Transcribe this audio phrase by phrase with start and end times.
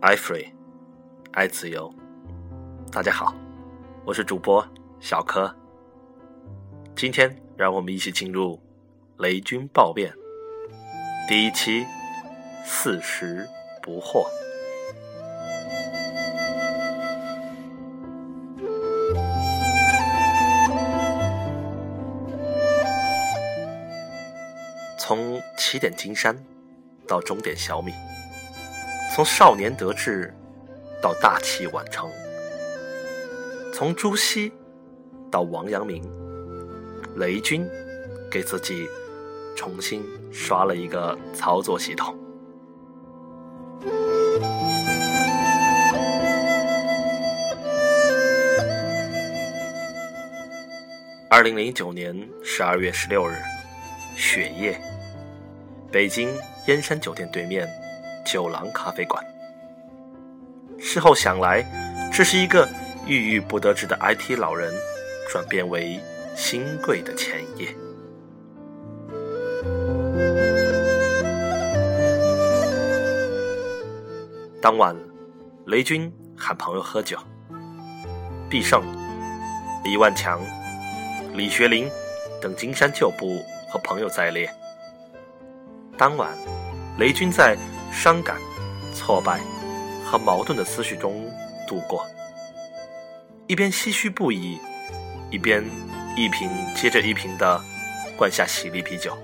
[0.00, 0.46] 爱 free，
[1.32, 1.92] 爱自由。
[2.92, 3.34] 大家好，
[4.04, 4.64] 我是主播
[5.00, 5.52] 小柯。
[6.94, 8.54] 今天让我们一起进入
[9.16, 10.12] 《雷军暴变》
[11.28, 11.84] 第一期，
[12.64, 13.44] 四十
[13.82, 14.24] 不惑。
[24.96, 26.40] 从起点金山
[27.04, 27.92] 到终点小米。
[29.14, 30.32] 从少年得志
[31.02, 32.08] 到大器晚成，
[33.74, 34.52] 从朱熹
[35.28, 36.02] 到王阳明，
[37.16, 37.68] 雷军
[38.30, 38.86] 给自己
[39.56, 42.16] 重新刷了一个操作系统。
[51.28, 53.34] 二零零九年十二月十六日，
[54.16, 54.80] 雪夜，
[55.90, 56.30] 北京
[56.68, 57.68] 燕山酒店对面。
[58.30, 59.24] 酒廊咖啡馆。
[60.78, 61.64] 事后想来，
[62.12, 62.68] 这是一个
[63.06, 64.70] 郁郁不得志的 IT 老人
[65.32, 65.98] 转变为
[66.36, 67.74] 新贵的前夜。
[74.60, 74.94] 当晚，
[75.64, 77.16] 雷军喊朋友喝酒，
[78.50, 78.82] 毕胜、
[79.82, 80.38] 李万强、
[81.32, 81.88] 李学林
[82.42, 84.50] 等金山旧部和朋友在列。
[85.96, 86.28] 当晚，
[86.98, 87.56] 雷军在。
[87.92, 88.38] 伤感、
[88.94, 89.40] 挫败
[90.04, 91.28] 和矛盾的思绪中
[91.66, 92.06] 度过，
[93.46, 94.58] 一边唏嘘不已，
[95.30, 95.64] 一边
[96.16, 97.60] 一瓶接着一瓶的
[98.16, 99.16] 灌下喜力啤酒。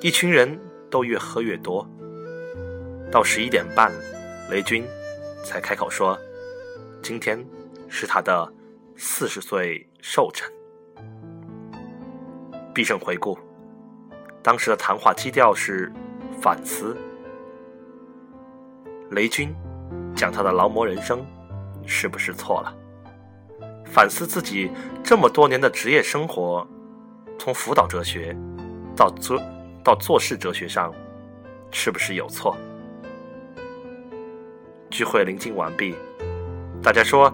[0.00, 0.58] 一群人
[0.90, 1.88] 都越喝越多，
[3.10, 3.92] 到十一点半，
[4.50, 4.84] 雷军
[5.44, 6.18] 才开口说
[7.02, 7.42] ：“今天
[7.88, 8.52] 是他的
[8.96, 10.50] 四十岁寿辰。”
[12.74, 13.38] 毕胜回顾
[14.42, 15.92] 当时的谈话基调是。
[16.42, 16.96] 反思，
[19.12, 19.54] 雷军
[20.12, 21.24] 讲他的劳模人生
[21.86, 22.74] 是不是错了？
[23.86, 24.68] 反思自己
[25.04, 26.66] 这么多年的职业生活，
[27.38, 28.36] 从辅导哲学
[28.96, 29.40] 到做
[29.84, 30.92] 到做事哲学上，
[31.70, 32.56] 是不是有错？
[34.90, 35.94] 聚会临近完毕，
[36.82, 37.32] 大家说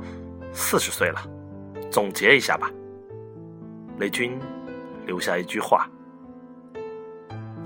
[0.53, 1.27] 四十岁了，
[1.91, 2.71] 总结一下吧。
[3.99, 4.39] 雷军
[5.07, 5.89] 留下一句话。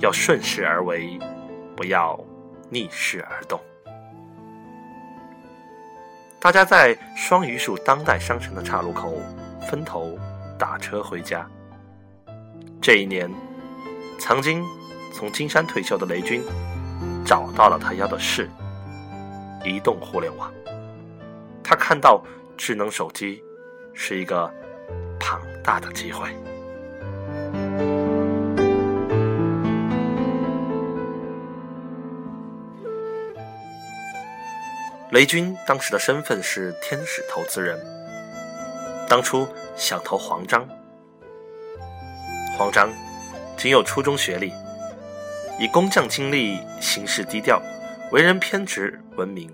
[0.02, 1.16] 要顺势而为，
[1.76, 2.18] 不要
[2.68, 3.58] 逆势而动。
[6.40, 9.14] 大家在双榆树当代商城的岔路口
[9.70, 10.18] 分头
[10.58, 11.48] 打车回家。
[12.80, 13.30] 这一年，
[14.18, 14.64] 曾经
[15.14, 16.42] 从金山退休的雷军
[17.24, 18.50] 找到了他要的事——
[19.64, 20.52] 移动互联网。
[21.62, 22.20] 他看到
[22.56, 23.40] 智能手机
[23.94, 24.52] 是一个
[25.20, 26.34] 庞大的机会。
[35.12, 37.78] 雷军当时的身份是天使投资人，
[39.06, 39.46] 当初
[39.76, 40.66] 想投黄章。
[42.56, 42.90] 黄章
[43.54, 44.50] 仅有初中学历，
[45.60, 47.60] 以工匠经历，行事低调，
[48.10, 49.52] 为人偏执闻名。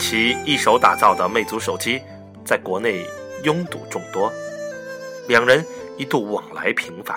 [0.00, 2.02] 其一手打造的魅族手机
[2.44, 3.06] 在国内
[3.44, 4.28] 拥堵众多，
[5.28, 5.64] 两人
[5.96, 7.16] 一度往来频繁，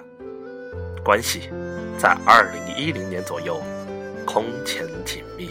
[1.04, 1.50] 关系
[1.98, 3.60] 在二零一零年左右
[4.28, 5.50] 空前紧密。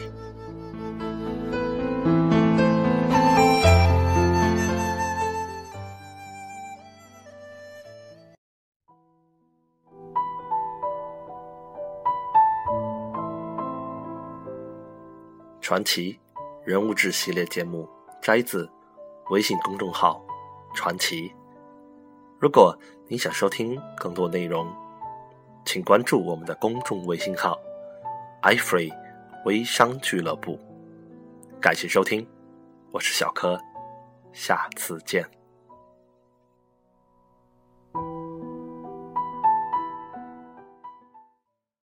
[15.65, 16.21] 传奇
[16.63, 17.89] 人物志系列节目
[18.21, 18.71] 摘自
[19.31, 20.23] 微信公众号
[20.77, 21.33] “传奇”。
[22.39, 24.71] 如果您想收听更多内容，
[25.65, 27.59] 请关注我们的公众微信号
[28.43, 28.93] “iFree
[29.47, 30.61] 微商俱乐部”。
[31.63, 32.29] 感谢收听，
[32.93, 33.59] 我是小柯，
[34.35, 35.27] 下次见。